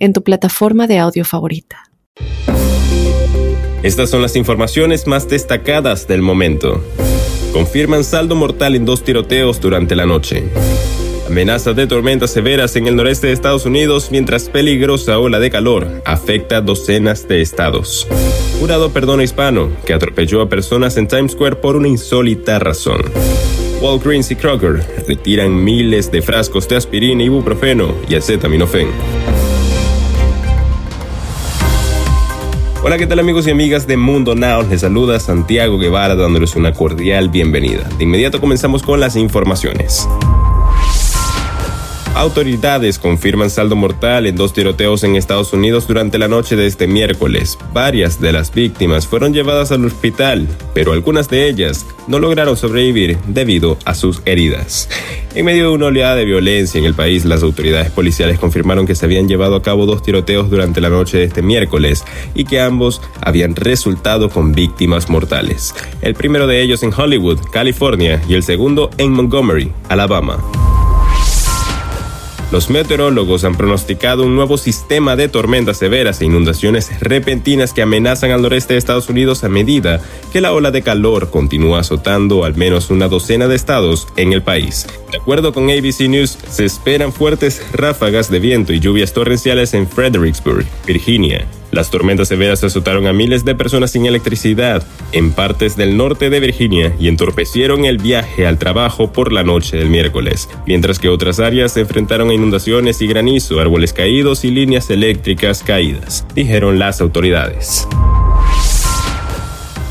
en 0.00 0.12
tu 0.12 0.22
plataforma 0.24 0.88
de 0.88 0.98
audio 0.98 1.24
favorita. 1.24 1.84
Estas 3.82 4.10
son 4.10 4.20
las 4.20 4.36
informaciones 4.36 5.06
más 5.06 5.28
destacadas 5.28 6.06
del 6.08 6.20
momento. 6.20 6.82
Confirman 7.52 8.04
saldo 8.04 8.34
mortal 8.34 8.74
en 8.74 8.84
dos 8.84 9.04
tiroteos 9.04 9.60
durante 9.60 9.96
la 9.96 10.04
noche. 10.04 10.44
Amenazas 11.26 11.76
de 11.76 11.86
tormentas 11.86 12.30
severas 12.30 12.74
en 12.76 12.88
el 12.88 12.96
noreste 12.96 13.28
de 13.28 13.32
Estados 13.32 13.64
Unidos 13.64 14.08
mientras 14.10 14.48
peligrosa 14.48 15.18
ola 15.18 15.38
de 15.38 15.48
calor 15.48 16.02
afecta 16.04 16.60
docenas 16.60 17.28
de 17.28 17.40
estados. 17.40 18.08
Jurado 18.58 18.90
perdona 18.92 19.22
hispano 19.22 19.70
que 19.86 19.94
atropelló 19.94 20.42
a 20.42 20.48
personas 20.48 20.96
en 20.96 21.06
Times 21.06 21.32
Square 21.32 21.56
por 21.56 21.76
una 21.76 21.88
insólita 21.88 22.58
razón. 22.58 23.00
Walgreens 23.80 24.30
y 24.30 24.36
Kroger 24.36 24.84
retiran 25.08 25.64
miles 25.64 26.10
de 26.12 26.20
frascos 26.20 26.68
de 26.68 26.76
aspirina, 26.76 27.22
ibuprofeno 27.22 27.94
y 28.08 28.16
acetaminofén. 28.16 28.88
Hola, 32.82 32.96
¿qué 32.96 33.06
tal 33.06 33.18
amigos 33.18 33.46
y 33.46 33.50
amigas 33.50 33.86
de 33.86 33.98
Mundo 33.98 34.34
Now? 34.34 34.62
Les 34.62 34.80
saluda 34.80 35.20
Santiago 35.20 35.78
Guevara 35.78 36.14
dándoles 36.14 36.56
una 36.56 36.72
cordial 36.72 37.28
bienvenida. 37.28 37.86
De 37.98 38.04
inmediato 38.04 38.40
comenzamos 38.40 38.82
con 38.82 39.00
las 39.00 39.16
informaciones. 39.16 40.08
Autoridades 42.20 42.98
confirman 42.98 43.48
saldo 43.48 43.76
mortal 43.76 44.26
en 44.26 44.36
dos 44.36 44.52
tiroteos 44.52 45.04
en 45.04 45.16
Estados 45.16 45.54
Unidos 45.54 45.88
durante 45.88 46.18
la 46.18 46.28
noche 46.28 46.54
de 46.54 46.66
este 46.66 46.86
miércoles. 46.86 47.56
Varias 47.72 48.20
de 48.20 48.30
las 48.30 48.52
víctimas 48.52 49.06
fueron 49.06 49.32
llevadas 49.32 49.72
al 49.72 49.86
hospital, 49.86 50.46
pero 50.74 50.92
algunas 50.92 51.30
de 51.30 51.48
ellas 51.48 51.86
no 52.08 52.18
lograron 52.18 52.58
sobrevivir 52.58 53.16
debido 53.26 53.78
a 53.86 53.94
sus 53.94 54.20
heridas. 54.26 54.90
En 55.34 55.46
medio 55.46 55.70
de 55.70 55.74
una 55.74 55.86
oleada 55.86 56.14
de 56.14 56.26
violencia 56.26 56.78
en 56.78 56.84
el 56.84 56.92
país, 56.92 57.24
las 57.24 57.42
autoridades 57.42 57.90
policiales 57.90 58.38
confirmaron 58.38 58.86
que 58.86 58.94
se 58.94 59.06
habían 59.06 59.26
llevado 59.26 59.56
a 59.56 59.62
cabo 59.62 59.86
dos 59.86 60.02
tiroteos 60.02 60.50
durante 60.50 60.82
la 60.82 60.90
noche 60.90 61.16
de 61.16 61.24
este 61.24 61.40
miércoles 61.40 62.04
y 62.34 62.44
que 62.44 62.60
ambos 62.60 63.00
habían 63.22 63.56
resultado 63.56 64.28
con 64.28 64.52
víctimas 64.52 65.08
mortales. 65.08 65.74
El 66.02 66.12
primero 66.12 66.46
de 66.46 66.60
ellos 66.60 66.82
en 66.82 66.92
Hollywood, 66.92 67.38
California, 67.50 68.20
y 68.28 68.34
el 68.34 68.42
segundo 68.42 68.90
en 68.98 69.10
Montgomery, 69.10 69.72
Alabama. 69.88 70.38
Los 72.50 72.68
meteorólogos 72.68 73.44
han 73.44 73.54
pronosticado 73.54 74.24
un 74.24 74.34
nuevo 74.34 74.58
sistema 74.58 75.14
de 75.14 75.28
tormentas 75.28 75.78
severas 75.78 76.20
e 76.20 76.24
inundaciones 76.24 76.90
repentinas 77.00 77.72
que 77.72 77.82
amenazan 77.82 78.32
al 78.32 78.42
noreste 78.42 78.74
de 78.74 78.78
Estados 78.78 79.08
Unidos 79.08 79.44
a 79.44 79.48
medida 79.48 80.00
que 80.32 80.40
la 80.40 80.52
ola 80.52 80.72
de 80.72 80.82
calor 80.82 81.30
continúa 81.30 81.78
azotando 81.78 82.44
al 82.44 82.56
menos 82.56 82.90
una 82.90 83.06
docena 83.06 83.46
de 83.46 83.54
estados 83.54 84.08
en 84.16 84.32
el 84.32 84.42
país. 84.42 84.88
De 85.12 85.18
acuerdo 85.18 85.52
con 85.52 85.70
ABC 85.70 86.08
News, 86.08 86.38
se 86.48 86.64
esperan 86.64 87.12
fuertes 87.12 87.62
ráfagas 87.72 88.28
de 88.32 88.40
viento 88.40 88.72
y 88.72 88.80
lluvias 88.80 89.12
torrenciales 89.12 89.72
en 89.74 89.86
Fredericksburg, 89.86 90.66
Virginia, 90.86 91.46
las 91.72 91.90
tormentas 91.90 92.26
severas 92.26 92.64
azotaron 92.64 93.06
a 93.06 93.12
miles 93.12 93.44
de 93.44 93.54
personas 93.54 93.92
sin 93.92 94.04
electricidad 94.04 94.84
en 95.12 95.32
partes 95.32 95.76
del 95.76 95.96
norte 95.96 96.28
de 96.28 96.40
Virginia 96.40 96.92
y 96.98 97.06
entorpecieron 97.06 97.84
el 97.84 97.98
viaje 97.98 98.46
al 98.46 98.58
trabajo 98.58 99.12
por 99.12 99.32
la 99.32 99.44
noche 99.44 99.76
del 99.76 99.88
miércoles, 99.88 100.48
mientras 100.66 100.98
que 100.98 101.08
otras 101.08 101.38
áreas 101.38 101.72
se 101.72 101.80
enfrentaron 101.80 102.30
a 102.30 102.34
inundaciones 102.40 103.02
y 103.02 103.06
granizo, 103.06 103.60
árboles 103.60 103.92
caídos 103.92 104.44
y 104.44 104.50
líneas 104.50 104.88
eléctricas 104.88 105.62
caídas, 105.62 106.26
dijeron 106.34 106.78
las 106.78 107.02
autoridades. 107.02 107.86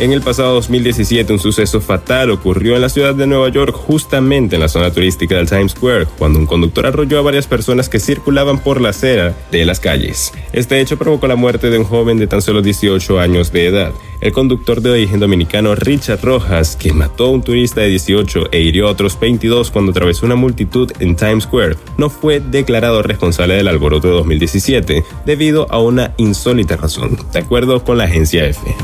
En 0.00 0.12
el 0.12 0.22
pasado 0.22 0.54
2017, 0.54 1.30
un 1.30 1.38
suceso 1.38 1.78
fatal 1.82 2.30
ocurrió 2.30 2.74
en 2.74 2.80
la 2.80 2.88
ciudad 2.88 3.14
de 3.14 3.26
Nueva 3.26 3.50
York, 3.50 3.74
justamente 3.74 4.54
en 4.56 4.62
la 4.62 4.70
zona 4.70 4.90
turística 4.90 5.36
del 5.36 5.46
Times 5.46 5.72
Square, 5.72 6.06
cuando 6.16 6.38
un 6.38 6.46
conductor 6.46 6.86
arrolló 6.86 7.18
a 7.18 7.22
varias 7.22 7.46
personas 7.46 7.90
que 7.90 8.00
circulaban 8.00 8.60
por 8.60 8.80
la 8.80 8.88
acera 8.88 9.36
de 9.52 9.66
las 9.66 9.78
calles. 9.78 10.32
Este 10.54 10.80
hecho 10.80 10.96
provocó 10.96 11.26
la 11.26 11.36
muerte 11.36 11.68
de 11.68 11.76
un 11.76 11.84
joven 11.84 12.16
de 12.16 12.26
tan 12.26 12.40
solo 12.40 12.62
18 12.62 13.20
años 13.20 13.52
de 13.52 13.66
edad. 13.66 13.92
El 14.22 14.32
conductor 14.32 14.80
de 14.80 14.88
origen 14.88 15.20
dominicano 15.20 15.74
Richard 15.74 16.22
Rojas, 16.22 16.76
que 16.76 16.94
mató 16.94 17.26
a 17.26 17.30
un 17.32 17.42
turista 17.42 17.82
de 17.82 17.88
18 17.88 18.52
e 18.52 18.60
hirió 18.60 18.88
a 18.88 18.92
otros 18.92 19.20
22 19.20 19.70
cuando 19.70 19.90
atravesó 19.90 20.24
una 20.24 20.34
multitud 20.34 20.90
en 21.00 21.14
Times 21.14 21.44
Square, 21.44 21.76
no 21.98 22.08
fue 22.08 22.40
declarado 22.40 23.02
responsable 23.02 23.56
del 23.56 23.68
alboroto 23.68 24.08
de 24.08 24.14
2017 24.14 25.04
debido 25.26 25.70
a 25.70 25.78
una 25.78 26.14
insólita 26.16 26.76
razón, 26.76 27.18
de 27.34 27.38
acuerdo 27.38 27.84
con 27.84 27.98
la 27.98 28.04
agencia 28.04 28.46
EFE. 28.46 28.74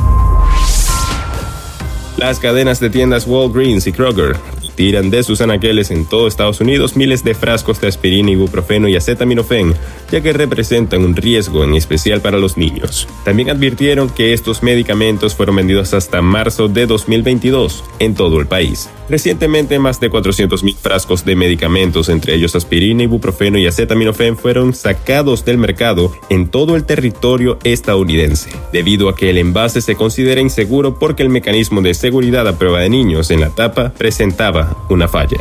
Las 2.17 2.39
cadenas 2.39 2.81
de 2.81 2.89
tiendas 2.89 3.27
Walgreens 3.27 3.87
y 3.87 3.93
Kroger 3.93 4.37
tiran 4.77 5.11
de 5.11 5.23
sus 5.23 5.41
anaqueles 5.41 5.91
en 5.91 6.05
todo 6.05 6.29
Estados 6.29 6.61
Unidos 6.61 6.97
miles 6.97 7.25
de 7.25 7.35
frascos 7.35 7.81
de 7.81 7.89
aspirina, 7.89 8.31
ibuprofeno 8.31 8.89
y 8.89 8.97
acetaminofén, 8.97 9.75
ya 10.13 10.21
que 10.21 10.33
representan 10.33 11.05
un 11.05 11.17
riesgo 11.17 11.65
en 11.65 11.75
especial 11.75 12.21
para 12.21 12.39
los 12.39 12.57
niños. 12.57 13.09
También 13.25 13.51
advirtieron 13.51 14.11
que 14.11 14.33
estos 14.33 14.63
medicamentos 14.63 15.35
fueron 15.35 15.57
vendidos 15.57 15.95
hasta 15.95 16.23
marzo 16.23 16.69
de 16.69 16.87
2022 16.87 17.83
en 17.99 18.15
todo 18.15 18.39
el 18.39 18.47
país. 18.47 18.89
Recientemente, 19.09 19.79
más 19.79 20.01
de 20.01 20.11
400.000 20.11 20.77
frascos 20.77 21.25
de 21.25 21.37
medicamentos, 21.37 22.09
entre 22.09 22.35
ellos 22.35 22.57
aspirina, 22.57 23.05
ibuprofeno 23.05 23.57
y 23.57 23.67
acetaminofén, 23.67 24.37
fueron 24.37 24.75
sacados 24.75 25.45
del 25.45 25.59
mercado 25.59 26.13
en 26.29 26.49
todo 26.49 26.75
el 26.75 26.85
territorio 26.85 27.59
estadounidense, 27.63 28.51
debido 28.73 29.09
a 29.09 29.15
que 29.15 29.31
el 29.31 29.39
envase 29.39 29.81
se 29.81 29.95
considera 29.95 30.41
inseguro 30.41 30.99
porque 30.99 31.23
el 31.23 31.29
mecanismo 31.29 31.83
de 31.83 31.95
seguridad 31.95 32.49
a 32.49 32.59
prueba 32.59 32.81
de 32.81 32.91
niños 32.91 33.31
en 33.31 33.41
la 33.41 33.51
tapa 33.51 33.93
presentaba 33.97 34.66
una 34.89 35.09
falla. 35.09 35.39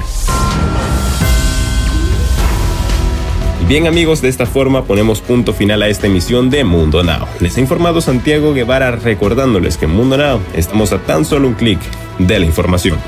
Bien 3.68 3.88
amigos, 3.88 4.22
de 4.22 4.30
esta 4.30 4.46
forma 4.46 4.84
ponemos 4.86 5.22
punto 5.22 5.52
final 5.52 5.82
a 5.82 5.88
esta 5.88 6.06
emisión 6.06 6.52
de 6.52 6.64
Mundo 6.64 7.02
Now. 7.02 7.26
Les 7.40 7.58
ha 7.58 7.62
informado 7.62 8.00
Santiago 8.00 8.54
Guevara 8.54 8.92
recordándoles 8.92 9.78
que 9.78 9.86
en 9.86 9.92
Mundo 9.92 10.18
Now 10.18 10.40
estamos 10.54 10.94
a 10.94 11.00
tan 11.00 11.26
solo 11.26 11.48
un 11.48 11.56
clic 11.56 11.80
de 12.20 12.40
la 12.40 12.46
información. 12.46 13.00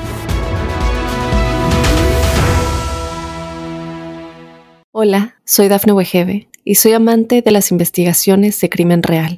Hola, 4.91 5.35
soy 5.45 5.67
Dafne 5.67 5.93
Wegebe 5.93 6.47
y 6.63 6.73
soy 6.75 6.93
amante 6.93 7.43
de 7.43 7.51
las 7.51 7.69
investigaciones 7.69 8.59
de 8.59 8.69
crimen 8.69 9.03
real. 9.03 9.37